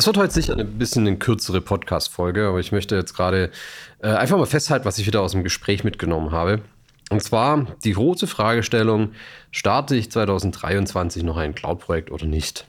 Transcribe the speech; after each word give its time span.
Das 0.00 0.06
wird 0.06 0.16
heute 0.16 0.32
sicher 0.32 0.56
ein 0.56 0.78
bisschen 0.78 1.06
eine 1.06 1.18
kürzere 1.18 1.60
Podcast-Folge, 1.60 2.46
aber 2.48 2.58
ich 2.58 2.72
möchte 2.72 2.96
jetzt 2.96 3.12
gerade 3.12 3.50
äh, 3.98 4.08
einfach 4.08 4.38
mal 4.38 4.46
festhalten, 4.46 4.86
was 4.86 4.96
ich 4.96 5.06
wieder 5.06 5.20
aus 5.20 5.32
dem 5.32 5.44
Gespräch 5.44 5.84
mitgenommen 5.84 6.32
habe. 6.32 6.62
Und 7.10 7.22
zwar 7.22 7.66
die 7.84 7.92
große 7.92 8.26
Fragestellung, 8.26 9.10
starte 9.50 9.94
ich 9.96 10.10
2023 10.10 11.22
noch 11.22 11.36
ein 11.36 11.54
Cloud-Projekt 11.54 12.10
oder 12.10 12.24
nicht? 12.24 12.66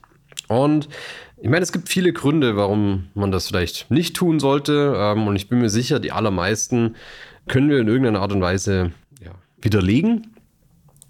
Und 0.50 0.90
ich 1.38 1.48
meine, 1.48 1.64
es 1.64 1.72
gibt 1.72 1.88
viele 1.88 2.12
Gründe, 2.12 2.58
warum 2.58 3.08
man 3.14 3.32
das 3.32 3.48
vielleicht 3.48 3.90
nicht 3.90 4.14
tun 4.14 4.42
sollte. 4.42 4.94
Ähm, 4.98 5.26
und 5.26 5.38
ich 5.38 5.48
bin 5.48 5.60
mir 5.60 5.70
sicher, 5.70 6.02
die 6.02 6.12
allermeisten 6.12 6.98
können 7.48 7.70
wir 7.70 7.80
in 7.80 7.88
irgendeiner 7.88 8.20
Art 8.20 8.34
und 8.34 8.42
Weise 8.42 8.92
ja, 9.24 9.32
widerlegen. 9.62 10.36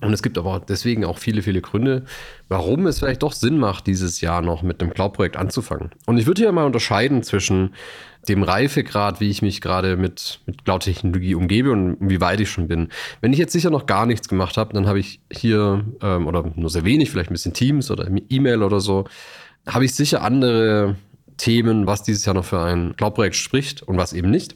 Und 0.02 0.14
es 0.14 0.24
gibt 0.24 0.38
aber 0.38 0.62
deswegen 0.68 1.06
auch 1.06 1.20
viele, 1.20 1.42
viele 1.42 1.62
Gründe, 1.62 2.06
warum 2.50 2.88
es 2.88 3.00
vielleicht 3.00 3.24
doch 3.24 3.34
Sinn 3.34 3.58
macht, 3.58 3.88
dieses 3.88 4.20
Jahr 4.20 4.42
noch 4.42 4.64
mit 4.64 4.82
einem 4.82 4.94
Cloud-Projekt 4.94 5.38
anzufangen. 5.38 5.92
Und 6.08 6.18
ich 6.18 6.26
würde 6.26 6.42
hier 6.42 6.52
mal 6.52 6.66
unterscheiden 6.66 7.22
zwischen 7.24 7.76
dem 8.28 8.44
Reifegrad, 8.44 9.20
wie 9.20 9.30
ich 9.30 9.42
mich 9.42 9.62
gerade 9.62 9.98
mit, 9.98 10.42
mit 10.46 10.66
Cloud-Technologie 10.66 11.36
umgebe 11.36 11.72
und 11.72 11.98
wie 12.00 12.22
weit 12.22 12.40
ich 12.40 12.50
schon 12.50 12.68
bin. 12.68 12.90
Wenn 13.22 13.34
ich 13.34 13.40
jetzt 13.40 13.54
sicher 13.54 13.70
noch 13.70 13.86
gar 13.86 14.06
nichts 14.06 14.28
gemacht 14.28 14.58
habe, 14.58 14.74
dann 14.74 14.88
habe 14.88 15.00
ich 15.00 15.22
hier, 15.32 15.86
ähm, 16.02 16.28
oder 16.28 16.52
nur 16.56 16.70
sehr 16.70 16.86
wenig, 16.86 17.10
vielleicht 17.10 17.30
ein 17.30 17.34
bisschen 17.34 17.54
Teams 17.54 17.90
oder 17.90 18.08
E-Mail 18.30 18.64
oder 18.64 18.80
so, 18.80 19.06
habe 19.68 19.86
ich 19.86 19.94
sicher 19.94 20.24
andere 20.24 20.96
Themen, 21.38 21.88
was 21.88 22.04
dieses 22.04 22.26
Jahr 22.26 22.36
noch 22.36 22.46
für 22.46 22.62
ein 22.62 22.96
Cloud-Projekt 22.96 23.36
spricht 23.36 23.82
und 23.82 23.98
was 23.98 24.14
eben 24.14 24.30
nicht. 24.30 24.56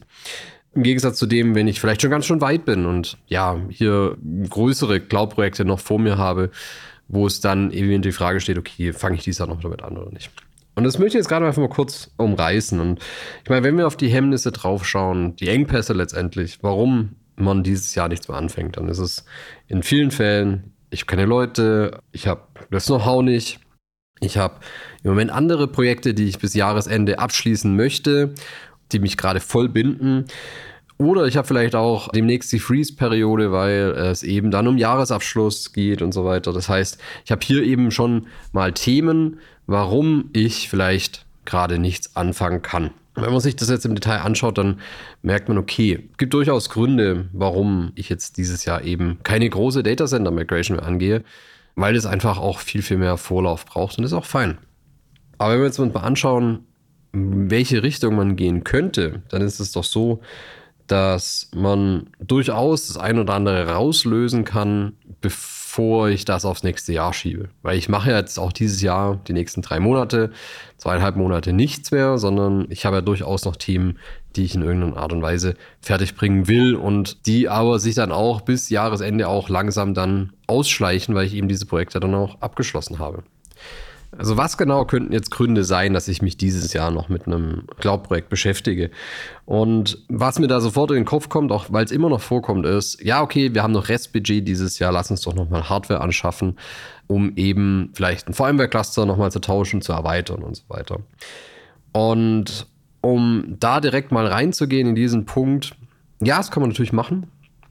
Im 0.76 0.82
Gegensatz 0.82 1.18
zu 1.18 1.26
dem, 1.26 1.54
wenn 1.54 1.68
ich 1.68 1.80
vielleicht 1.80 2.02
schon 2.02 2.10
ganz 2.10 2.26
schön 2.26 2.42
weit 2.42 2.66
bin 2.66 2.84
und 2.84 3.16
ja, 3.28 3.58
hier 3.70 4.18
größere 4.48 5.00
Cloud-Projekte 5.00 5.64
noch 5.64 5.80
vor 5.80 5.98
mir 5.98 6.18
habe, 6.18 6.50
wo 7.08 7.26
es 7.26 7.40
dann 7.40 7.70
eben 7.70 8.02
die 8.02 8.12
Frage 8.12 8.40
steht, 8.40 8.58
okay, 8.58 8.92
fange 8.92 9.16
ich 9.16 9.24
dieses 9.24 9.38
Jahr 9.38 9.48
noch 9.48 9.62
damit 9.62 9.82
an 9.82 9.96
oder 9.96 10.12
nicht? 10.12 10.30
Und 10.74 10.84
das 10.84 10.98
möchte 10.98 11.16
ich 11.16 11.22
jetzt 11.22 11.28
gerade 11.28 11.46
einfach 11.46 11.62
mal 11.62 11.70
kurz 11.70 12.10
umreißen. 12.18 12.78
Und 12.78 13.00
ich 13.42 13.48
meine, 13.48 13.64
wenn 13.64 13.78
wir 13.78 13.86
auf 13.86 13.96
die 13.96 14.08
Hemmnisse 14.08 14.52
draufschauen, 14.52 15.34
die 15.36 15.48
Engpässe 15.48 15.94
letztendlich, 15.94 16.58
warum 16.60 17.16
man 17.36 17.62
dieses 17.62 17.94
Jahr 17.94 18.08
nichts 18.08 18.28
mehr 18.28 18.36
anfängt, 18.36 18.76
dann 18.76 18.88
ist 18.88 18.98
es 18.98 19.24
in 19.68 19.82
vielen 19.82 20.10
Fällen, 20.10 20.74
ich 20.90 21.00
habe 21.00 21.06
keine 21.06 21.24
Leute, 21.24 22.00
ich 22.12 22.26
habe 22.26 22.42
das 22.70 22.86
Know-how 22.86 23.22
nicht, 23.22 23.60
ich 24.20 24.38
habe 24.38 24.60
im 25.02 25.10
Moment 25.10 25.30
andere 25.30 25.68
Projekte, 25.68 26.14
die 26.14 26.28
ich 26.28 26.38
bis 26.38 26.54
Jahresende 26.54 27.18
abschließen 27.18 27.74
möchte 27.74 28.34
die 28.92 28.98
mich 28.98 29.16
gerade 29.16 29.40
voll 29.40 29.68
binden. 29.68 30.24
Oder 30.98 31.26
ich 31.26 31.36
habe 31.36 31.46
vielleicht 31.46 31.74
auch 31.74 32.08
demnächst 32.08 32.50
die 32.52 32.58
Freeze-Periode, 32.58 33.52
weil 33.52 33.90
es 33.90 34.22
eben 34.22 34.50
dann 34.50 34.66
um 34.66 34.78
Jahresabschluss 34.78 35.72
geht 35.72 36.00
und 36.00 36.12
so 36.12 36.24
weiter. 36.24 36.52
Das 36.52 36.68
heißt, 36.68 36.98
ich 37.24 37.30
habe 37.30 37.44
hier 37.44 37.62
eben 37.62 37.90
schon 37.90 38.28
mal 38.52 38.72
Themen, 38.72 39.38
warum 39.66 40.30
ich 40.32 40.70
vielleicht 40.70 41.26
gerade 41.44 41.78
nichts 41.78 42.16
anfangen 42.16 42.62
kann. 42.62 42.92
Wenn 43.14 43.32
man 43.32 43.40
sich 43.40 43.56
das 43.56 43.70
jetzt 43.70 43.86
im 43.86 43.94
Detail 43.94 44.18
anschaut, 44.18 44.58
dann 44.58 44.80
merkt 45.22 45.48
man, 45.48 45.58
okay, 45.58 46.08
gibt 46.18 46.34
durchaus 46.34 46.68
Gründe, 46.68 47.28
warum 47.32 47.92
ich 47.94 48.08
jetzt 48.08 48.36
dieses 48.36 48.64
Jahr 48.64 48.82
eben 48.82 49.18
keine 49.22 49.48
große 49.48 49.82
Datacenter 49.82 50.30
Migration 50.30 50.76
mehr 50.76 50.86
angehe, 50.86 51.24
weil 51.76 51.96
es 51.96 52.04
einfach 52.04 52.38
auch 52.38 52.60
viel, 52.60 52.82
viel 52.82 52.98
mehr 52.98 53.16
Vorlauf 53.16 53.64
braucht 53.64 53.96
und 53.96 54.04
ist 54.04 54.12
auch 54.12 54.26
fein. 54.26 54.58
Aber 55.38 55.52
wenn 55.52 55.60
wir 55.60 55.66
jetzt 55.66 55.78
mal 55.78 56.00
anschauen, 56.00 56.66
welche 57.16 57.82
Richtung 57.82 58.16
man 58.16 58.36
gehen 58.36 58.62
könnte, 58.62 59.22
dann 59.28 59.40
ist 59.40 59.58
es 59.58 59.72
doch 59.72 59.84
so, 59.84 60.20
dass 60.86 61.50
man 61.54 62.10
durchaus 62.20 62.88
das 62.88 62.96
ein 62.96 63.18
oder 63.18 63.34
andere 63.34 63.68
rauslösen 63.68 64.44
kann, 64.44 64.92
bevor 65.20 66.08
ich 66.08 66.24
das 66.24 66.44
aufs 66.44 66.62
nächste 66.62 66.92
Jahr 66.92 67.12
schiebe. 67.12 67.48
Weil 67.62 67.76
ich 67.76 67.88
mache 67.88 68.10
jetzt 68.10 68.38
auch 68.38 68.52
dieses 68.52 68.82
Jahr, 68.82 69.18
die 69.26 69.32
nächsten 69.32 69.62
drei 69.62 69.80
Monate, 69.80 70.30
zweieinhalb 70.76 71.16
Monate 71.16 71.52
nichts 71.52 71.90
mehr, 71.90 72.18
sondern 72.18 72.66
ich 72.70 72.84
habe 72.84 72.96
ja 72.96 73.02
durchaus 73.02 73.44
noch 73.44 73.56
Themen, 73.56 73.98
die 74.36 74.44
ich 74.44 74.54
in 74.54 74.62
irgendeiner 74.62 74.98
Art 74.98 75.12
und 75.12 75.22
Weise 75.22 75.54
fertig 75.80 76.14
bringen 76.14 76.46
will 76.46 76.76
und 76.76 77.26
die 77.26 77.48
aber 77.48 77.78
sich 77.78 77.94
dann 77.94 78.12
auch 78.12 78.42
bis 78.42 78.68
Jahresende 78.68 79.28
auch 79.28 79.48
langsam 79.48 79.94
dann 79.94 80.34
ausschleichen, 80.46 81.14
weil 81.14 81.26
ich 81.26 81.34
eben 81.34 81.48
diese 81.48 81.66
Projekte 81.66 81.98
dann 81.98 82.14
auch 82.14 82.40
abgeschlossen 82.40 82.98
habe. 82.98 83.24
Also 84.16 84.36
was 84.36 84.56
genau 84.56 84.84
könnten 84.84 85.12
jetzt 85.12 85.30
Gründe 85.30 85.64
sein, 85.64 85.92
dass 85.92 86.08
ich 86.08 86.22
mich 86.22 86.36
dieses 86.36 86.72
Jahr 86.72 86.90
noch 86.90 87.08
mit 87.08 87.26
einem 87.26 87.64
Cloud-Projekt 87.78 88.28
beschäftige? 88.28 88.90
Und 89.44 89.98
was 90.08 90.38
mir 90.38 90.46
da 90.46 90.60
sofort 90.60 90.90
in 90.90 90.96
den 90.96 91.04
Kopf 91.04 91.28
kommt, 91.28 91.52
auch 91.52 91.66
weil 91.70 91.84
es 91.84 91.90
immer 91.90 92.08
noch 92.08 92.20
vorkommt, 92.20 92.66
ist, 92.66 93.02
ja, 93.02 93.22
okay, 93.22 93.54
wir 93.54 93.62
haben 93.62 93.72
noch 93.72 93.88
Restbudget 93.88 94.46
dieses 94.46 94.78
Jahr, 94.78 94.92
lass 94.92 95.10
uns 95.10 95.20
doch 95.22 95.34
nochmal 95.34 95.68
Hardware 95.68 96.00
anschaffen, 96.00 96.58
um 97.06 97.36
eben 97.36 97.90
vielleicht 97.94 98.28
ein 98.28 98.34
VMware-Cluster 98.34 99.06
nochmal 99.06 99.30
zu 99.30 99.40
tauschen, 99.40 99.82
zu 99.82 99.92
erweitern 99.92 100.42
und 100.42 100.56
so 100.56 100.64
weiter. 100.68 101.00
Und 101.92 102.66
um 103.00 103.56
da 103.60 103.80
direkt 103.80 104.12
mal 104.12 104.26
reinzugehen 104.26 104.88
in 104.88 104.94
diesen 104.94 105.26
Punkt, 105.26 105.76
ja, 106.22 106.38
das 106.38 106.50
kann 106.50 106.62
man 106.62 106.70
natürlich 106.70 106.92
machen. 106.92 107.26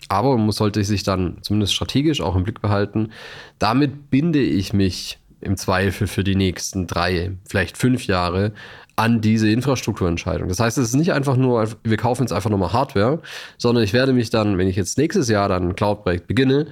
Aber 0.07 0.37
man 0.37 0.51
sollte 0.51 0.83
sich 0.83 1.03
dann 1.03 1.37
zumindest 1.41 1.73
strategisch 1.73 2.21
auch 2.21 2.35
im 2.35 2.43
Blick 2.43 2.61
behalten. 2.61 3.11
Damit 3.57 4.11
binde 4.11 4.39
ich 4.39 4.71
mich 4.71 5.19
im 5.45 5.57
Zweifel 5.57 6.07
für 6.07 6.23
die 6.23 6.35
nächsten 6.35 6.87
drei, 6.87 7.31
vielleicht 7.47 7.77
fünf 7.77 8.07
Jahre 8.07 8.51
an 8.95 9.21
diese 9.21 9.49
Infrastrukturentscheidung. 9.49 10.47
Das 10.47 10.59
heißt, 10.59 10.77
es 10.77 10.89
ist 10.89 10.95
nicht 10.95 11.13
einfach 11.13 11.35
nur, 11.35 11.67
wir 11.83 11.97
kaufen 11.97 12.23
jetzt 12.23 12.31
einfach 12.31 12.49
nochmal 12.49 12.73
Hardware, 12.73 13.21
sondern 13.57 13.83
ich 13.83 13.93
werde 13.93 14.13
mich 14.13 14.29
dann, 14.29 14.57
wenn 14.57 14.67
ich 14.67 14.75
jetzt 14.75 14.97
nächstes 14.97 15.27
Jahr 15.27 15.49
dann 15.49 15.69
ein 15.69 15.75
Cloud-Projekt 15.75 16.27
beginne, 16.27 16.67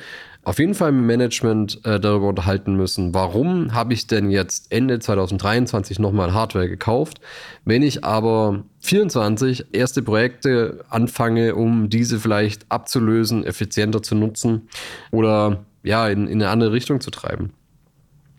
auf 0.46 0.60
jeden 0.60 0.74
Fall 0.74 0.92
mit 0.92 1.06
Management 1.06 1.80
äh, 1.86 2.00
darüber 2.02 2.28
unterhalten 2.28 2.76
müssen, 2.76 3.14
warum 3.14 3.74
habe 3.74 3.94
ich 3.94 4.08
denn 4.08 4.30
jetzt 4.30 4.72
Ende 4.72 5.00
2023 5.00 6.00
nochmal 6.00 6.34
Hardware 6.34 6.68
gekauft, 6.68 7.22
wenn 7.64 7.82
ich 7.82 8.04
aber 8.04 8.64
24 8.80 9.68
erste 9.72 10.02
Projekte 10.02 10.84
anfange, 10.90 11.56
um 11.56 11.90
diese 11.90 12.20
vielleicht 12.20 12.66
abzulösen, 12.70 13.46
effizienter 13.46 14.04
zu 14.04 14.16
nutzen 14.16 14.68
oder 15.12 15.64
ja, 15.82 16.10
in, 16.10 16.28
in 16.28 16.42
eine 16.42 16.50
andere 16.50 16.74
Richtung 16.74 17.00
zu 17.00 17.10
treiben 17.10 17.54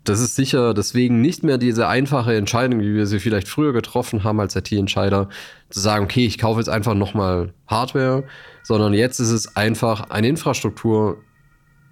das 0.04 0.20
ist 0.20 0.36
sicher 0.36 0.74
deswegen 0.74 1.20
nicht 1.20 1.42
mehr 1.42 1.58
diese 1.58 1.88
einfache 1.88 2.34
Entscheidung, 2.36 2.80
wie 2.80 2.94
wir 2.94 3.06
sie 3.06 3.20
vielleicht 3.20 3.48
früher 3.48 3.72
getroffen 3.72 4.22
haben 4.22 4.38
als 4.38 4.54
IT-Entscheider, 4.54 5.28
zu 5.70 5.80
sagen, 5.80 6.04
okay, 6.04 6.26
ich 6.26 6.38
kaufe 6.38 6.60
jetzt 6.60 6.68
einfach 6.68 6.94
nochmal 6.94 7.52
Hardware, 7.66 8.24
sondern 8.62 8.92
jetzt 8.94 9.18
ist 9.18 9.30
es 9.30 9.56
einfach 9.56 10.10
eine 10.10 10.28
Infrastruktur 10.28 11.18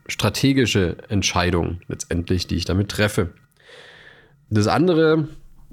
strategische 0.07 0.97
Entscheidung 1.09 1.81
letztendlich, 1.89 2.47
die 2.47 2.57
ich 2.57 2.65
damit 2.65 2.91
treffe. 2.91 3.31
Das 4.51 4.67
andere, 4.67 5.29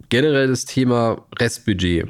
generell 0.07 0.47
das 0.47 0.66
Thema 0.66 1.25
Restbudget. 1.38 2.07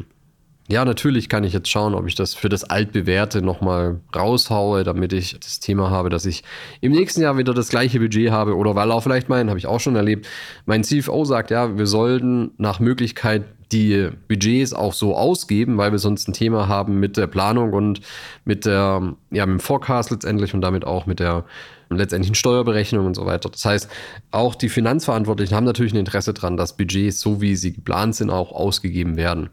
Ja, 0.71 0.85
natürlich 0.85 1.29
kann 1.29 1.43
ich 1.43 1.51
jetzt 1.53 1.67
schauen, 1.67 1.95
ob 1.95 2.05
ich 2.05 2.13
das 2.13 2.35
für 2.35 2.47
das 2.47 2.63
altbewährte 2.63 3.41
nochmal 3.41 4.01
raushaue, 4.15 4.83
damit 4.83 5.13
ich 5.13 5.39
das 5.39 5.59
Thema 5.59 5.89
habe, 5.89 6.11
dass 6.11 6.27
ich 6.27 6.43
im 6.79 6.91
nächsten 6.91 7.21
Jahr 7.21 7.39
wieder 7.39 7.55
das 7.55 7.69
gleiche 7.69 7.99
Budget 7.99 8.29
habe 8.29 8.55
oder 8.55 8.75
weil 8.75 8.91
auch 8.91 9.01
vielleicht 9.01 9.29
mein, 9.29 9.49
habe 9.49 9.57
ich 9.57 9.65
auch 9.65 9.79
schon 9.79 9.95
erlebt, 9.95 10.27
mein 10.67 10.83
CFO 10.83 11.25
sagt, 11.25 11.49
ja, 11.49 11.79
wir 11.79 11.87
sollten 11.87 12.51
nach 12.57 12.79
Möglichkeit 12.79 13.45
die 13.71 14.09
Budgets 14.27 14.73
auch 14.73 14.93
so 14.93 15.15
ausgeben, 15.15 15.77
weil 15.79 15.91
wir 15.91 15.97
sonst 15.97 16.27
ein 16.27 16.33
Thema 16.33 16.67
haben 16.67 16.99
mit 16.99 17.17
der 17.17 17.25
Planung 17.25 17.73
und 17.73 18.01
mit 18.45 18.65
der, 18.65 19.15
ja, 19.31 19.45
mit 19.47 19.53
dem 19.53 19.59
Forecast 19.59 20.11
letztendlich 20.11 20.53
und 20.53 20.61
damit 20.61 20.85
auch 20.85 21.07
mit 21.07 21.19
der 21.19 21.45
letztendlichen 21.89 22.35
Steuerberechnung 22.35 23.07
und 23.07 23.15
so 23.15 23.25
weiter. 23.25 23.49
Das 23.49 23.65
heißt, 23.65 23.89
auch 24.29 24.53
die 24.53 24.69
Finanzverantwortlichen 24.69 25.55
haben 25.55 25.65
natürlich 25.65 25.93
ein 25.93 25.99
Interesse 25.99 26.35
daran, 26.35 26.57
dass 26.57 26.77
Budgets, 26.77 27.19
so 27.19 27.41
wie 27.41 27.55
sie 27.55 27.73
geplant 27.73 28.13
sind, 28.13 28.29
auch 28.29 28.51
ausgegeben 28.51 29.17
werden. 29.17 29.49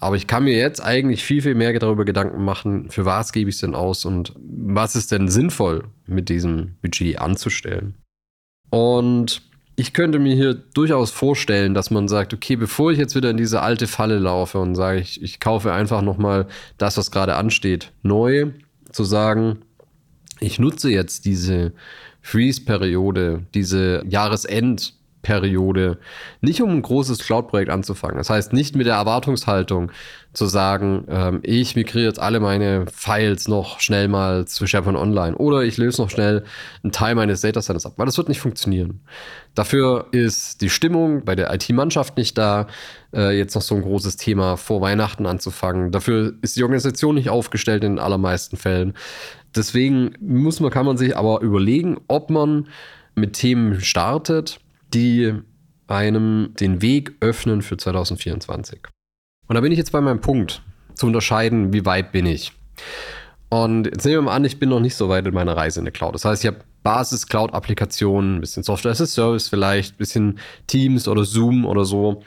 Aber 0.00 0.16
ich 0.16 0.26
kann 0.26 0.44
mir 0.44 0.56
jetzt 0.56 0.82
eigentlich 0.82 1.22
viel, 1.22 1.42
viel 1.42 1.54
mehr 1.54 1.78
darüber 1.78 2.06
Gedanken 2.06 2.42
machen, 2.42 2.90
für 2.90 3.04
was 3.04 3.32
gebe 3.32 3.50
ich 3.50 3.56
es 3.56 3.60
denn 3.60 3.74
aus 3.74 4.06
und 4.06 4.32
was 4.36 4.96
ist 4.96 5.12
denn 5.12 5.28
sinnvoll 5.28 5.84
mit 6.06 6.30
diesem 6.30 6.76
Budget 6.80 7.20
anzustellen. 7.20 7.94
Und 8.70 9.42
ich 9.76 9.92
könnte 9.92 10.18
mir 10.18 10.34
hier 10.34 10.54
durchaus 10.54 11.10
vorstellen, 11.10 11.74
dass 11.74 11.90
man 11.90 12.08
sagt, 12.08 12.32
okay, 12.32 12.56
bevor 12.56 12.92
ich 12.92 12.98
jetzt 12.98 13.14
wieder 13.14 13.30
in 13.30 13.36
diese 13.36 13.60
alte 13.60 13.86
Falle 13.86 14.18
laufe 14.18 14.58
und 14.58 14.74
sage, 14.74 15.00
ich, 15.00 15.22
ich 15.22 15.38
kaufe 15.38 15.72
einfach 15.72 16.00
nochmal 16.00 16.46
das, 16.78 16.96
was 16.96 17.10
gerade 17.10 17.36
ansteht, 17.36 17.92
neu, 18.02 18.52
zu 18.92 19.04
sagen, 19.04 19.58
ich 20.40 20.58
nutze 20.58 20.90
jetzt 20.90 21.26
diese 21.26 21.72
Freeze-Periode, 22.22 23.44
diese 23.54 24.02
Jahresend- 24.08 24.94
Periode 25.22 25.98
nicht 26.40 26.62
um 26.62 26.70
ein 26.70 26.82
großes 26.82 27.18
Cloud-Projekt 27.20 27.70
anzufangen. 27.70 28.16
Das 28.16 28.30
heißt, 28.30 28.52
nicht 28.52 28.74
mit 28.74 28.86
der 28.86 28.94
Erwartungshaltung 28.94 29.92
zu 30.32 30.46
sagen, 30.46 31.04
ähm, 31.08 31.40
ich 31.42 31.76
migriere 31.76 32.06
jetzt 32.06 32.20
alle 32.20 32.40
meine 32.40 32.86
Files 32.86 33.48
noch 33.48 33.80
schnell 33.80 34.08
mal 34.08 34.46
zu 34.46 34.66
SharePoint 34.66 34.96
Online 34.96 35.36
oder 35.36 35.62
ich 35.62 35.76
löse 35.76 36.00
noch 36.00 36.10
schnell 36.10 36.44
einen 36.82 36.92
Teil 36.92 37.14
meines 37.14 37.40
Datacenters 37.40 37.84
ab, 37.84 37.94
weil 37.96 38.06
das 38.06 38.16
wird 38.16 38.28
nicht 38.28 38.40
funktionieren. 38.40 39.00
Dafür 39.54 40.06
ist 40.12 40.60
die 40.60 40.70
Stimmung 40.70 41.24
bei 41.24 41.34
der 41.34 41.52
IT-Mannschaft 41.52 42.16
nicht 42.16 42.38
da, 42.38 42.68
äh, 43.12 43.36
jetzt 43.36 43.54
noch 43.54 43.62
so 43.62 43.74
ein 43.74 43.82
großes 43.82 44.16
Thema 44.16 44.56
vor 44.56 44.80
Weihnachten 44.80 45.26
anzufangen. 45.26 45.90
Dafür 45.90 46.34
ist 46.42 46.56
die 46.56 46.62
Organisation 46.62 47.16
nicht 47.16 47.28
aufgestellt 47.28 47.82
in 47.84 47.96
den 47.96 47.98
allermeisten 47.98 48.56
Fällen. 48.56 48.94
Deswegen 49.54 50.14
muss 50.20 50.60
man, 50.60 50.70
kann 50.70 50.86
man 50.86 50.96
sich 50.96 51.16
aber 51.16 51.40
überlegen, 51.40 51.98
ob 52.06 52.30
man 52.30 52.68
mit 53.16 53.32
Themen 53.32 53.80
startet, 53.80 54.60
die 54.94 55.34
einem 55.86 56.54
den 56.58 56.82
Weg 56.82 57.12
öffnen 57.20 57.62
für 57.62 57.76
2024. 57.76 58.80
Und 59.48 59.54
da 59.54 59.60
bin 59.60 59.72
ich 59.72 59.78
jetzt 59.78 59.92
bei 59.92 60.00
meinem 60.00 60.20
Punkt, 60.20 60.62
zu 60.94 61.06
unterscheiden, 61.06 61.72
wie 61.72 61.84
weit 61.84 62.12
bin 62.12 62.26
ich. 62.26 62.52
Und 63.48 63.86
jetzt 63.86 64.04
nehmen 64.04 64.18
wir 64.18 64.22
mal 64.22 64.36
an, 64.36 64.44
ich 64.44 64.58
bin 64.58 64.68
noch 64.68 64.80
nicht 64.80 64.94
so 64.94 65.08
weit 65.08 65.26
in 65.26 65.34
meiner 65.34 65.56
Reise 65.56 65.80
in 65.80 65.84
der 65.84 65.92
Cloud. 65.92 66.14
Das 66.14 66.24
heißt, 66.24 66.44
ich 66.44 66.46
habe 66.46 66.60
Basis-Cloud-Applikationen, 66.84 68.36
ein 68.36 68.40
bisschen 68.40 68.62
Software 68.62 68.92
as 68.92 69.00
a 69.00 69.06
Service 69.06 69.48
vielleicht, 69.48 69.94
ein 69.94 69.98
bisschen 69.98 70.38
Teams 70.66 71.08
oder 71.08 71.24
Zoom 71.24 71.66
oder 71.66 71.84
so. 71.84 72.22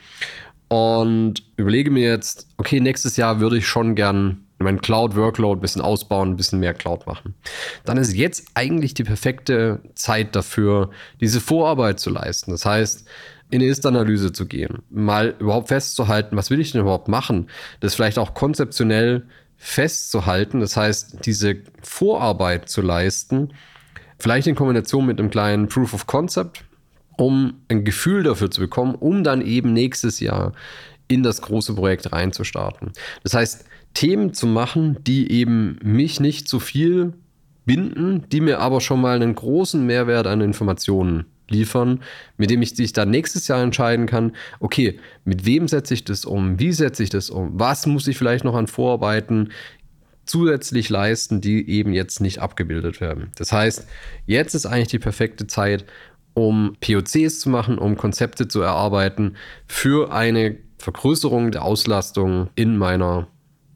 Und 0.67 1.43
überlege 1.55 1.91
mir 1.91 2.09
jetzt, 2.09 2.47
okay, 2.57 2.79
nächstes 2.79 3.15
Jahr 3.15 3.39
würde 3.39 3.57
ich 3.57 3.67
schon 3.67 3.95
gern 3.95 4.42
meinen 4.59 4.81
Cloud-Workload 4.81 5.59
ein 5.59 5.61
bisschen 5.61 5.81
ausbauen, 5.81 6.31
ein 6.31 6.35
bisschen 6.35 6.59
mehr 6.59 6.73
Cloud 6.73 7.05
machen. 7.07 7.33
Dann 7.85 7.97
ist 7.97 8.13
jetzt 8.13 8.47
eigentlich 8.53 8.93
die 8.93 9.03
perfekte 9.03 9.81
Zeit 9.95 10.35
dafür, 10.35 10.89
diese 11.19 11.41
Vorarbeit 11.41 11.99
zu 11.99 12.09
leisten. 12.09 12.51
Das 12.51 12.65
heißt, 12.65 13.07
in 13.49 13.61
eine 13.61 13.69
Ist-Analyse 13.69 14.31
zu 14.31 14.47
gehen, 14.47 14.79
mal 14.89 15.35
überhaupt 15.39 15.67
festzuhalten, 15.67 16.35
was 16.35 16.49
will 16.49 16.59
ich 16.59 16.71
denn 16.71 16.81
überhaupt 16.81 17.07
machen, 17.07 17.49
das 17.81 17.93
vielleicht 17.93 18.17
auch 18.17 18.33
konzeptionell 18.33 19.27
festzuhalten, 19.57 20.59
das 20.59 20.75
heißt, 20.75 21.25
diese 21.25 21.57
Vorarbeit 21.81 22.67
zu 22.67 22.81
leisten, 22.81 23.53
vielleicht 24.17 24.47
in 24.47 24.55
Kombination 24.55 25.05
mit 25.05 25.19
einem 25.19 25.29
kleinen 25.29 25.67
Proof 25.67 25.93
of 25.93 26.07
Concept, 26.07 26.65
um 27.15 27.61
ein 27.67 27.83
Gefühl 27.85 28.23
dafür 28.23 28.49
zu 28.49 28.59
bekommen, 28.59 28.95
um 28.95 29.23
dann 29.23 29.41
eben 29.41 29.71
nächstes 29.71 30.19
Jahr 30.19 30.53
in 31.07 31.23
das 31.23 31.41
große 31.41 31.73
Projekt 31.75 32.11
reinzustarten. 32.11 32.91
Das 33.23 33.33
heißt, 33.33 33.65
Themen 33.93 34.33
zu 34.33 34.47
machen, 34.47 34.97
die 35.05 35.31
eben 35.31 35.77
mich 35.83 36.19
nicht 36.19 36.47
zu 36.47 36.59
viel 36.59 37.13
binden, 37.65 38.23
die 38.31 38.41
mir 38.41 38.59
aber 38.59 38.81
schon 38.81 39.01
mal 39.01 39.15
einen 39.15 39.35
großen 39.35 39.85
Mehrwert 39.85 40.27
an 40.27 40.41
Informationen 40.41 41.25
liefern, 41.49 42.01
mit 42.37 42.49
dem 42.49 42.61
ich 42.61 42.75
sich 42.75 42.93
dann 42.93 43.09
nächstes 43.09 43.47
Jahr 43.47 43.61
entscheiden 43.61 44.05
kann, 44.05 44.33
okay, 44.59 44.99
mit 45.25 45.45
wem 45.45 45.67
setze 45.67 45.93
ich 45.93 46.03
das 46.03 46.25
um, 46.25 46.59
wie 46.59 46.71
setze 46.71 47.03
ich 47.03 47.09
das 47.09 47.29
um, 47.29 47.51
was 47.53 47.85
muss 47.85 48.07
ich 48.07 48.17
vielleicht 48.17 48.43
noch 48.43 48.55
an 48.55 48.67
Vorarbeiten 48.67 49.51
zusätzlich 50.25 50.89
leisten, 50.89 51.41
die 51.41 51.69
eben 51.69 51.93
jetzt 51.93 52.21
nicht 52.21 52.39
abgebildet 52.39 53.01
werden. 53.01 53.31
Das 53.35 53.51
heißt, 53.51 53.87
jetzt 54.25 54.55
ist 54.55 54.65
eigentlich 54.65 54.87
die 54.87 54.99
perfekte 54.99 55.47
Zeit, 55.47 55.85
um 56.33 56.75
POCs 56.79 57.39
zu 57.39 57.49
machen, 57.49 57.77
um 57.77 57.97
Konzepte 57.97 58.47
zu 58.47 58.61
erarbeiten 58.61 59.35
für 59.67 60.11
eine 60.13 60.57
Vergrößerung 60.83 61.51
der 61.51 61.63
Auslastung 61.63 62.49
in 62.55 62.77
meiner 62.77 63.27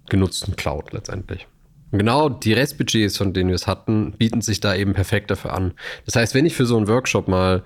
genutzten 0.10 0.56
Cloud 0.56 0.92
letztendlich. 0.92 1.48
Und 1.92 2.00
genau 2.00 2.28
die 2.28 2.54
Restbudgets, 2.54 3.18
von 3.18 3.34
denen 3.34 3.50
wir 3.50 3.56
es 3.56 3.66
hatten, 3.66 4.12
bieten 4.18 4.42
sich 4.42 4.60
da 4.60 4.76
eben 4.76 4.94
perfekt 4.94 5.32
dafür 5.32 5.54
an. 5.54 5.74
Das 6.06 6.16
heißt, 6.18 6.36
wenn 6.36 6.46
ich 6.46 6.56
für 6.56 6.66
so 6.66 6.76
einen 6.76 6.90
Workshop 6.90 7.30
mal 7.30 7.64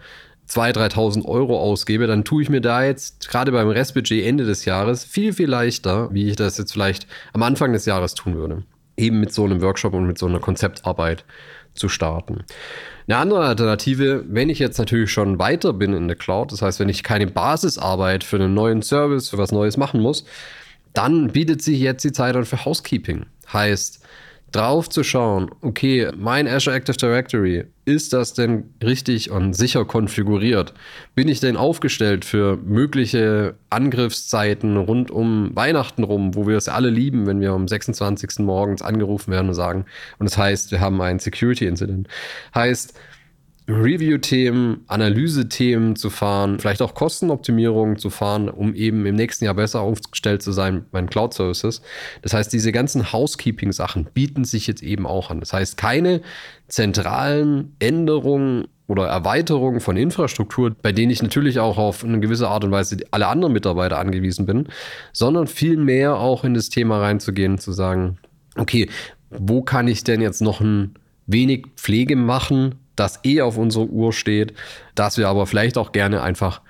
2.000, 0.47 0.93
3.000 0.93 1.25
Euro 1.25 1.59
ausgebe, 1.59 2.05
dann 2.05 2.23
tue 2.23 2.43
ich 2.43 2.49
mir 2.49 2.61
da 2.61 2.83
jetzt 2.83 3.29
gerade 3.29 3.51
beim 3.51 3.69
Restbudget 3.69 4.25
Ende 4.25 4.45
des 4.45 4.65
Jahres 4.65 5.03
viel, 5.03 5.33
viel 5.33 5.49
leichter, 5.49 6.13
wie 6.13 6.29
ich 6.29 6.35
das 6.35 6.57
jetzt 6.57 6.73
vielleicht 6.73 7.07
am 7.33 7.41
Anfang 7.41 7.73
des 7.73 7.85
Jahres 7.85 8.13
tun 8.13 8.35
würde. 8.35 8.63
Eben 9.01 9.19
mit 9.19 9.33
so 9.33 9.44
einem 9.44 9.62
Workshop 9.62 9.94
und 9.94 10.06
mit 10.06 10.18
so 10.18 10.27
einer 10.27 10.39
Konzeptarbeit 10.39 11.25
zu 11.74 11.89
starten. 11.89 12.44
Eine 13.07 13.18
andere 13.18 13.45
Alternative, 13.45 14.24
wenn 14.27 14.50
ich 14.50 14.59
jetzt 14.59 14.77
natürlich 14.77 15.12
schon 15.12 15.39
weiter 15.39 15.74
bin 15.74 15.94
in 15.94 16.07
der 16.07 16.15
Cloud, 16.15 16.51
das 16.51 16.62
heißt, 16.62 16.80
wenn 16.80 16.89
ich 16.89 17.03
keine 17.03 17.27
Basisarbeit 17.27 18.24
für 18.24 18.36
einen 18.36 18.53
neuen 18.53 18.81
Service, 18.81 19.30
für 19.30 19.38
was 19.38 19.51
Neues 19.51 19.77
machen 19.77 20.01
muss, 20.01 20.25
dann 20.94 21.30
bietet 21.31 21.62
sich 21.62 21.80
jetzt 21.80 22.03
die 22.03 22.12
Zeit 22.12 22.36
an 22.36 22.45
für 22.45 22.63
Housekeeping. 22.63 23.25
Heißt, 23.51 24.06
drauf 24.51 24.89
zu 24.89 25.03
schauen, 25.03 25.50
okay, 25.62 26.09
mein 26.15 26.48
Azure 26.48 26.75
Active 26.75 26.98
Directory, 26.98 27.65
ist 27.86 28.13
das 28.13 28.33
denn 28.33 28.65
richtig 28.83 29.31
und 29.31 29.53
sicher 29.53 29.86
konfiguriert? 29.86 30.74
Bin 31.15 31.27
ich 31.27 31.39
denn 31.39 31.57
aufgestellt 31.57 32.25
für 32.25 32.57
mögliche 32.57 33.56
Angriffszeiten 33.69 34.77
rund 34.77 35.09
um 35.09 35.56
Weihnachten 35.56 36.03
rum, 36.03 36.36
wo 36.36 36.48
wir 36.48 36.57
es 36.57 36.69
alle 36.69 36.89
lieben, 36.89 37.25
wenn 37.25 37.42
wir 37.42 37.51
am 37.51 37.68
26. 37.68 38.39
morgens 38.39 38.81
angerufen 38.81 39.31
werden 39.31 39.50
und 39.50 39.56
sagen, 39.56 39.86
und 40.19 40.30
das 40.30 40.38
heißt, 40.38 40.71
wir 40.71 40.80
haben 40.80 41.01
einen 41.01 41.19
Security 41.19 41.65
Incident. 41.65 42.07
Heißt, 42.53 42.94
Review-Themen, 43.68 44.84
Analyse-Themen 44.88 45.96
zu 45.96 46.10
fahren, 46.10 46.60
vielleicht 46.60 46.81
auch 46.81 46.94
Kostenoptimierungen 46.94 47.98
zu 47.98 48.10
fahren, 48.10 48.50
um 48.50 48.74
eben 48.74 49.06
im 49.06 49.16
nächsten 49.16 49.46
Jahr 49.46 49.54
besser 49.54 49.81
aufgestellt 49.81 50.42
zu 50.42 50.52
sein 50.52 50.86
bei 50.92 51.02
Cloud-Services. 51.02 51.81
Das 52.22 52.34
heißt, 52.34 52.52
diese 52.52 52.72
ganzen 52.72 53.13
Housekeeping-Sachen 53.13 54.10
bieten 54.13 54.44
sich 54.44 54.68
jetzt 54.68 54.84
eben 54.84 55.06
auch 55.06 55.30
an. 55.30 55.40
Das 55.40 55.54
heißt, 55.54 55.78
keine 55.78 56.22
zentralen 56.68 57.75
Änderungen 57.80 58.68
oder 58.88 59.08
Erweiterungen 59.08 59.80
von 59.80 59.96
Infrastruktur, 59.96 60.75
bei 60.81 60.92
denen 60.92 61.12
ich 61.12 61.22
natürlich 61.22 61.60
auch 61.60 61.78
auf 61.78 62.04
eine 62.04 62.19
gewisse 62.19 62.50
Art 62.50 62.66
und 62.66 62.72
Weise 62.72 62.98
alle 63.12 63.28
anderen 63.28 63.54
Mitarbeiter 63.54 64.00
angewiesen 64.00 64.46
bin, 64.46 64.68
sondern 65.13 65.48
vielmehr 65.48 66.18
auch 66.18 66.44
in 66.44 66.54
das 66.54 66.69
Thema 66.69 67.00
reinzugehen, 67.00 67.58
zu 67.58 67.72
sagen, 67.72 68.18
okay, 68.58 68.90
wo 69.30 69.62
kann 69.62 69.88
ich 69.88 70.04
denn 70.04 70.19
jetzt 70.19 70.42
noch 70.42 70.60
ein 70.60 70.96
wenig 71.25 71.68
Pflege 71.78 72.18
machen, 72.18 72.75
das 73.01 73.19
eh 73.24 73.42
auf 73.42 73.57
unserer 73.57 73.86
Uhr 73.86 74.13
steht, 74.13 74.53
das 74.95 75.18
wir 75.18 75.27
aber 75.27 75.48
vielleicht 75.48 75.77
auch 75.77 75.92
gerne 75.92 76.21
einfach 76.21 76.62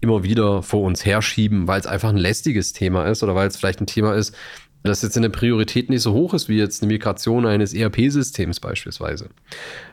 immer 0.00 0.22
wieder 0.24 0.62
vor 0.62 0.82
uns 0.82 1.04
herschieben, 1.04 1.68
weil 1.68 1.80
es 1.80 1.86
einfach 1.86 2.10
ein 2.10 2.16
lästiges 2.16 2.72
Thema 2.72 3.06
ist 3.06 3.22
oder 3.22 3.34
weil 3.34 3.48
es 3.48 3.56
vielleicht 3.56 3.80
ein 3.80 3.86
Thema 3.86 4.14
ist, 4.14 4.34
das 4.86 5.02
jetzt 5.02 5.16
in 5.16 5.22
der 5.22 5.28
Priorität 5.28 5.90
nicht 5.90 6.02
so 6.02 6.12
hoch 6.12 6.34
ist 6.34 6.48
wie 6.48 6.56
jetzt 6.56 6.82
eine 6.82 6.92
Migration 6.92 7.46
eines 7.46 7.74
ERP-Systems 7.74 8.60
beispielsweise. 8.60 9.28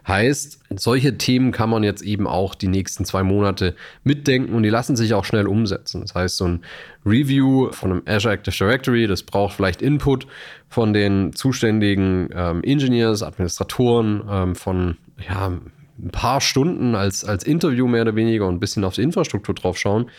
Heißt, 0.07 0.59
solche 0.75 1.17
Themen 1.17 1.51
kann 1.51 1.69
man 1.69 1.83
jetzt 1.83 2.01
eben 2.01 2.27
auch 2.27 2.55
die 2.55 2.67
nächsten 2.67 3.05
zwei 3.05 3.23
Monate 3.23 3.75
mitdenken 4.03 4.53
und 4.53 4.63
die 4.63 4.69
lassen 4.69 4.95
sich 4.95 5.13
auch 5.13 5.25
schnell 5.25 5.47
umsetzen. 5.47 6.01
Das 6.01 6.15
heißt, 6.15 6.37
so 6.37 6.47
ein 6.47 6.61
Review 7.05 7.71
von 7.71 7.91
einem 7.91 8.01
Azure 8.05 8.33
Active 8.33 8.55
Directory, 8.55 9.07
das 9.07 9.23
braucht 9.23 9.55
vielleicht 9.55 9.81
Input 9.81 10.27
von 10.69 10.93
den 10.93 11.33
zuständigen 11.33 12.29
ähm, 12.33 12.63
Engineers, 12.63 13.23
Administratoren, 13.23 14.23
ähm, 14.29 14.55
von 14.55 14.97
ja, 15.27 15.51
ein 15.99 16.09
paar 16.09 16.41
Stunden 16.41 16.95
als, 16.95 17.23
als 17.23 17.43
Interview 17.43 17.87
mehr 17.87 18.01
oder 18.01 18.15
weniger 18.15 18.47
und 18.47 18.55
ein 18.55 18.59
bisschen 18.59 18.83
auf 18.83 18.95
die 18.95 19.03
Infrastruktur 19.03 19.53
drauf 19.53 19.77
schauen. 19.77 20.09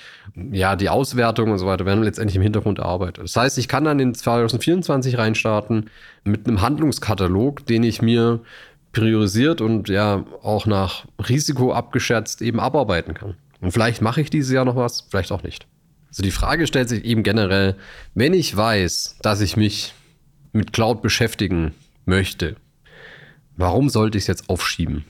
Ja, 0.52 0.76
die 0.76 0.88
Auswertung 0.88 1.50
und 1.50 1.58
so 1.58 1.66
weiter 1.66 1.84
werden 1.84 2.04
letztendlich 2.04 2.36
im 2.36 2.42
Hintergrund 2.42 2.78
erarbeitet. 2.78 3.24
Das 3.24 3.36
heißt, 3.36 3.58
ich 3.58 3.66
kann 3.66 3.84
dann 3.84 3.98
in 3.98 4.14
2024 4.14 5.18
reinstarten 5.18 5.90
mit 6.24 6.46
einem 6.46 6.60
Handlungskatalog, 6.60 7.66
den 7.66 7.82
ich 7.82 8.02
mir 8.02 8.40
priorisiert 8.92 9.60
und 9.60 9.88
ja 9.88 10.24
auch 10.42 10.66
nach 10.66 11.06
Risiko 11.28 11.72
abgeschätzt 11.72 12.40
eben 12.40 12.60
abarbeiten 12.60 13.14
kann. 13.14 13.34
Und 13.60 13.72
vielleicht 13.72 14.00
mache 14.00 14.20
ich 14.20 14.30
dieses 14.30 14.52
Jahr 14.52 14.64
noch 14.64 14.76
was, 14.76 15.06
vielleicht 15.10 15.32
auch 15.32 15.42
nicht. 15.42 15.66
Also 16.08 16.22
die 16.22 16.30
Frage 16.30 16.68
stellt 16.68 16.88
sich 16.88 17.04
eben 17.04 17.24
generell, 17.24 17.74
wenn 18.14 18.34
ich 18.34 18.56
weiß, 18.56 19.16
dass 19.22 19.40
ich 19.40 19.56
mich 19.56 19.94
mit 20.52 20.72
Cloud 20.72 21.02
beschäftigen 21.02 21.74
möchte, 22.04 22.54
warum 23.56 23.88
sollte 23.88 24.16
ich 24.16 24.24
es 24.24 24.28
jetzt 24.28 24.48
aufschieben? 24.48 25.04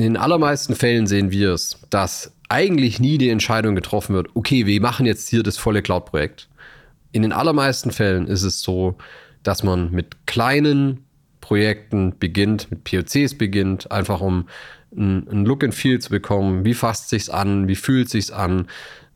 In 0.00 0.04
den 0.04 0.16
allermeisten 0.16 0.74
Fällen 0.74 1.06
sehen 1.06 1.30
wir 1.30 1.52
es, 1.52 1.78
dass 1.90 2.32
eigentlich 2.48 3.00
nie 3.00 3.18
die 3.18 3.28
Entscheidung 3.28 3.74
getroffen 3.74 4.14
wird, 4.14 4.28
okay, 4.32 4.64
wir 4.64 4.80
machen 4.80 5.04
jetzt 5.04 5.28
hier 5.28 5.42
das 5.42 5.58
volle 5.58 5.82
Cloud-Projekt. 5.82 6.48
In 7.12 7.20
den 7.20 7.32
allermeisten 7.32 7.90
Fällen 7.90 8.26
ist 8.26 8.42
es 8.42 8.62
so, 8.62 8.96
dass 9.42 9.62
man 9.62 9.90
mit 9.90 10.26
kleinen 10.26 11.04
Projekten 11.42 12.18
beginnt, 12.18 12.70
mit 12.70 12.84
POCs 12.84 13.36
beginnt, 13.36 13.92
einfach 13.92 14.22
um 14.22 14.48
ein, 14.96 15.44
Look 15.44 15.62
and 15.64 15.74
Feel 15.74 15.98
zu 15.98 16.08
bekommen. 16.08 16.64
Wie 16.64 16.72
fasst 16.72 17.10
sich's 17.10 17.28
an? 17.28 17.68
Wie 17.68 17.76
fühlt 17.76 18.08
sich's 18.08 18.30
an? 18.30 18.68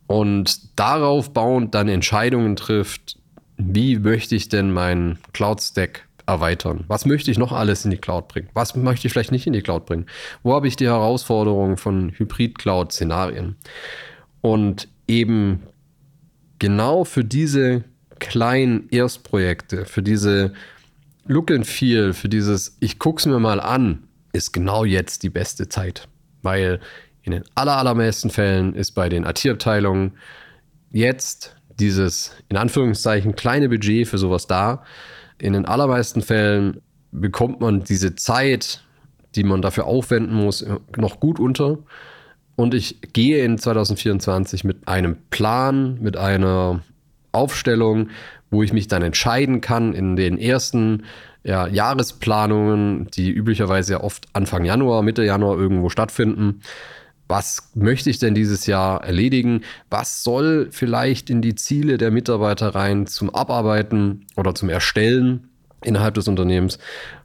Und 0.07 0.79
darauf 0.79 1.33
bauend 1.33 1.75
dann 1.75 1.89
Entscheidungen 1.89 2.57
trifft, 2.57 3.17
wie 3.57 3.99
möchte 4.01 4.37
ich 4.37 4.51
denn 4.51 4.71
meinen 4.71 5.19
Cloud-Stack 5.33 6.07
erweitern? 6.27 6.85
Was 6.89 7.05
möchte 7.07 7.31
ich 7.31 7.39
noch 7.39 7.53
alles 7.53 7.85
in 7.85 7.91
die 7.91 7.99
Cloud 7.99 8.29
bringen? 8.29 8.49
Was 8.55 8.75
möchte 8.75 9.07
ich 9.07 9.13
vielleicht 9.13 9.33
nicht 9.33 9.47
in 9.47 9.53
die 9.53 9.63
Cloud 9.63 9.87
bringen? 9.87 10.07
Wo 10.43 10.55
habe 10.55 10.69
ich 10.69 10.77
die 10.77 10.87
Herausforderungen 10.87 11.77
von 11.77 12.13
Hybrid-Cloud-Szenarien? 12.17 13.57
Und 14.41 14.89
eben 15.07 15.63
genau 16.59 17.05
für 17.05 17.25
diese 17.25 17.85
kleinen 18.19 18.89
Erstprojekte, 18.91 19.85
für 19.85 20.03
diese 20.03 20.55
Look 21.27 21.51
and 21.51 21.67
Feel, 21.67 22.13
für 22.13 22.29
dieses 22.29 22.77
Ich 22.81 22.99
gucke 22.99 23.21
es 23.21 23.27
mir 23.27 23.39
mal 23.39 23.61
an, 23.61 24.05
ist 24.33 24.53
genau 24.53 24.85
jetzt 24.85 25.23
die 25.23 25.31
beste 25.31 25.69
Zeit. 25.69 26.09
Weil 26.43 26.81
In 27.25 27.33
den 27.33 27.45
allermeisten 27.55 28.29
Fällen 28.29 28.75
ist 28.75 28.93
bei 28.93 29.09
den 29.09 29.25
IT-Abteilungen 29.25 30.13
jetzt 30.91 31.57
dieses 31.79 32.33
in 32.51 32.59
Anführungszeichen 32.59 33.35
kleine 33.35 33.71
Budget 33.71 34.07
für 34.07 34.19
sowas 34.19 34.47
da. 34.47 34.85
In 35.39 35.53
den 35.53 35.67
allermeisten 35.67 36.23
Fällen 36.23 36.81
bekommt 37.13 37.61
man 37.61 37.85
diese 37.85 38.15
Zeit, 38.15 38.85
die 39.35 39.45
man 39.45 39.63
dafür 39.63 39.87
aufwenden 39.87 40.35
muss, 40.35 40.65
noch 40.97 41.21
gut 41.21 41.39
unter. 41.39 41.79
Und 42.57 42.75
ich 42.75 43.01
gehe 43.13 43.45
in 43.45 43.59
2024 43.59 44.65
mit 44.65 44.87
einem 44.87 45.17
Plan, 45.31 45.99
mit 46.01 46.17
einer 46.17 46.81
Aufstellung, 47.33 48.11
wo 48.51 48.63
ich 48.63 48.73
mich 48.73 48.87
dann 48.87 49.03
entscheiden 49.03 49.61
kann 49.61 49.93
in 49.93 50.15
den 50.17 50.39
ersten 50.39 51.03
ja, 51.43 51.67
Jahresplanungen, 51.67 53.09
die 53.11 53.31
üblicherweise 53.31 53.95
ja 53.95 54.01
oft 54.01 54.27
Anfang 54.33 54.65
Januar, 54.65 55.03
Mitte 55.03 55.25
Januar 55.25 55.59
irgendwo 55.59 55.89
stattfinden. 55.89 56.61
Was 57.29 57.71
möchte 57.75 58.11
ich 58.11 58.19
denn 58.19 58.35
dieses 58.35 58.67
Jahr 58.67 59.03
erledigen? 59.03 59.63
Was 59.91 60.23
soll 60.23 60.69
vielleicht 60.71 61.31
in 61.31 61.41
die 61.41 61.55
Ziele 61.55 61.97
der 61.97 62.11
Mitarbeiter 62.11 62.75
rein 62.75 63.07
zum 63.07 63.35
Abarbeiten 63.35 64.27
oder 64.37 64.55
zum 64.55 64.69
Erstellen 64.69 65.49
innerhalb 65.83 66.15
des 66.15 66.29
Unternehmens? 66.29 66.79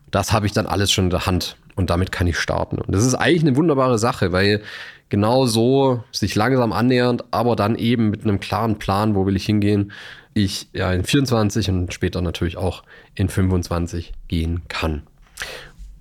Das 0.10 0.32
habe 0.32 0.46
ich 0.46 0.54
dann 0.54 0.66
alles 0.66 0.92
schon 0.92 1.06
in 1.06 1.10
der 1.10 1.26
Hand 1.26 1.58
und 1.76 1.90
damit 1.90 2.12
kann 2.12 2.28
ich 2.28 2.40
starten. 2.40 2.78
Und 2.78 2.94
das 2.94 3.06
ist 3.06 3.16
eigentlich 3.16 3.44
eine 3.44 3.56
wunderbare 3.56 4.00
Sache, 4.00 4.32
weil 4.32 4.62
genau 5.10 5.46
so 5.46 6.04
sich 6.12 6.36
langsam 6.36 6.72
annähernd, 6.72 7.24
aber 7.32 7.56
dann 7.56 7.76
eben 7.76 8.10
mit 8.10 8.24
einem 8.24 8.40
klaren 8.40 8.80
Plan, 8.80 9.16
wo 9.16 9.26
will 9.26 9.36
ich 9.36 9.46
hingehen, 9.46 9.92
ich 10.34 10.70
ja 10.74 10.92
in 10.94 11.04
24 11.04 11.70
und 11.70 11.94
später 11.94 12.22
natürlich 12.22 12.58
auch 12.58 12.84
in 13.16 13.30
25 13.30 14.14
gehen 14.28 14.62
kann. 14.68 15.04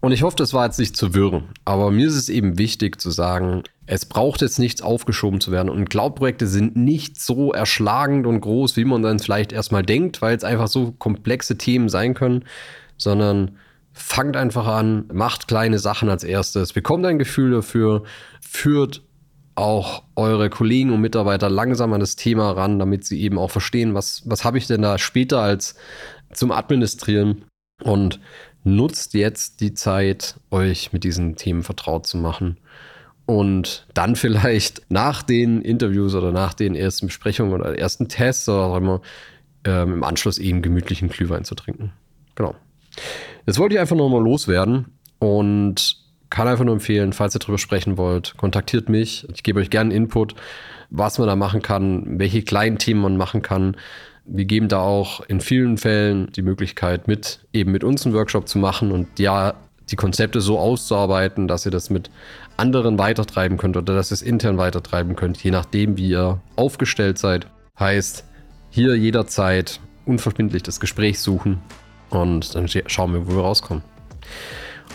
Und 0.01 0.13
ich 0.13 0.23
hoffe, 0.23 0.37
das 0.37 0.55
war 0.55 0.67
jetzt 0.67 0.79
nicht 0.79 0.97
zu 0.97 1.13
wirren, 1.15 1.49
aber 1.65 1.91
mir 1.91 2.07
ist 2.07 2.15
es 2.15 2.29
eben 2.29 2.57
wichtig 2.57 3.01
zu 3.01 3.11
sagen, 3.11 3.65
es 3.87 4.07
braucht 4.07 4.43
jetzt 4.43 4.59
nichts 4.59 4.81
aufgeschoben 4.81 5.41
zu 5.41 5.51
werden. 5.51 5.71
Und 5.71 5.91
Cloud-Projekte 5.91 6.47
sind 6.47 6.77
nicht 6.77 7.21
so 7.21 7.53
erschlagend 7.53 8.27
und 8.27 8.41
groß, 8.41 8.77
wie 8.77 8.85
man 8.85 9.03
dann 9.03 9.19
vielleicht 9.19 9.51
erstmal 9.51 9.83
denkt, 9.83 10.23
weil 10.23 10.37
es 10.37 10.45
einfach 10.45 10.69
so 10.69 10.93
komplexe 10.93 11.59
Themen 11.59 11.89
sein 11.89 12.15
können, 12.15 12.45
sondern 12.97 13.57
fangt 13.93 14.37
einfach 14.37 14.67
an, 14.67 15.07
macht 15.13 15.49
kleine 15.49 15.79
Sachen 15.79 16.09
als 16.09 16.23
erstes, 16.23 16.73
bekommt 16.73 17.05
ein 17.07 17.19
Gefühl 17.19 17.51
dafür, 17.51 18.05
führt 18.41 19.03
auch 19.57 20.05
eure 20.15 20.51
Kollegen 20.51 20.93
und 20.93 21.01
Mitarbeiter 21.01 21.51
langsam 21.51 21.93
an 21.93 22.01
das 22.01 22.15
Thema 22.15 22.53
ran, 22.53 22.79
damit 22.79 23.05
sie 23.05 23.21
eben 23.21 23.39
auch 23.39 23.51
verstehen, 23.51 23.95
was, 23.95 24.23
was 24.25 24.45
habe 24.45 24.59
ich 24.59 24.69
denn 24.69 24.83
da 24.83 24.99
später 24.99 25.41
als 25.41 25.75
zum 26.33 26.53
Administrieren. 26.53 27.45
Und 27.83 28.21
nutzt 28.77 29.15
jetzt 29.15 29.61
die 29.61 29.75
Zeit, 29.75 30.37
euch 30.51 30.93
mit 30.93 31.05
diesen 31.05 31.37
Themen 31.37 31.63
vertraut 31.63 32.07
zu 32.07 32.17
machen 32.17 32.59
und 33.27 33.87
dann 33.93 34.17
vielleicht 34.17 34.83
nach 34.89 35.23
den 35.23 35.61
Interviews 35.61 36.15
oder 36.15 36.33
nach 36.33 36.55
den 36.55 36.75
ersten 36.75 37.09
Besprechungen 37.09 37.53
oder 37.53 37.79
ersten 37.79 38.09
Tests 38.09 38.49
oder 38.49 38.63
auch 38.63 38.77
immer 38.77 39.03
ähm, 39.65 39.95
im 39.95 40.05
Anschluss 40.05 40.39
eben 40.39 40.63
gemütlichen 40.63 41.09
Glühwein 41.09 41.45
zu 41.45 41.55
trinken. 41.55 41.93
Genau. 42.37 42.55
Jetzt 43.47 43.59
wollte 43.59 43.75
ich 43.75 43.81
einfach 43.81 43.97
nochmal 43.97 44.23
loswerden 44.23 44.87
und 45.19 45.97
kann 46.31 46.49
einfach 46.49 46.65
nur 46.65 46.75
empfehlen, 46.75 47.13
falls 47.13 47.35
ihr 47.35 47.41
darüber 47.41 47.59
sprechen 47.59 47.97
wollt, 47.99 48.35
kontaktiert 48.39 48.89
mich. 48.89 49.27
Ich 49.35 49.43
gebe 49.43 49.61
euch 49.61 49.69
gerne 49.69 49.93
Input, 49.93 50.35
was 50.89 51.19
man 51.19 51.29
da 51.29 51.37
machen 51.37 51.61
kann, 51.61 52.19
welche 52.19 52.43
kleinen 52.43 52.79
Themen 52.79 53.03
man 53.03 53.17
machen 53.19 53.43
kann. 53.43 53.77
Wir 54.31 54.45
geben 54.45 54.69
da 54.69 54.81
auch 54.81 55.21
in 55.23 55.41
vielen 55.41 55.79
Fällen 55.79 56.31
die 56.33 56.43
Möglichkeit, 56.43 57.09
mit 57.09 57.41
eben 57.53 57.73
mit 57.73 57.83
uns 57.83 58.05
einen 58.05 58.15
Workshop 58.15 58.47
zu 58.47 58.59
machen 58.59 58.93
und 58.93 59.19
ja, 59.19 59.55
die 59.91 59.97
Konzepte 59.97 60.43
so 60.43 60.59
auszuarbeiten, 60.59 61.49
dass 61.49 61.65
ihr 61.65 61.73
das 61.73 61.89
mit 61.89 62.11
anderen 62.59 62.99
weitertreiben 62.99 63.57
könnt 63.57 63.77
oder 63.77 63.95
dass 63.95 64.11
ihr 64.13 64.15
es 64.15 64.23
intern 64.23 64.59
weitertreiben 64.59 65.17
könnt, 65.17 65.43
je 65.43 65.51
nachdem, 65.51 65.97
wie 65.97 66.11
ihr 66.11 66.41
aufgestellt 66.57 67.19
seid. 67.19 67.47
Heißt, 67.79 68.25
hier 68.71 68.97
jederzeit 68.97 69.81
unverbindlich 70.05 70.63
das 70.63 70.79
Gespräch 70.79 71.21
suchen 71.21 71.59
und 72.11 72.55
dann 72.55 72.69
schauen 72.69 73.15
wir, 73.15 73.27
wo 73.27 73.37
wir 73.37 73.43
rauskommen. 73.43 73.83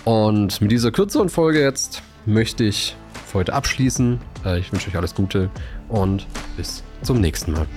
Und 0.05 0.61
mit 0.61 0.71
dieser 0.71 0.91
kürzeren 0.91 1.29
Folge 1.29 1.61
jetzt 1.61 2.03
möchte 2.25 2.63
ich 2.63 2.95
für 3.25 3.39
heute 3.39 3.53
abschließen. 3.53 4.19
Äh, 4.45 4.59
ich 4.59 4.71
wünsche 4.71 4.89
euch 4.89 4.97
alles 4.97 5.15
Gute 5.15 5.49
und 5.89 6.27
bis 6.57 6.83
zum 7.01 7.21
nächsten 7.21 7.53
Mal. 7.53 7.67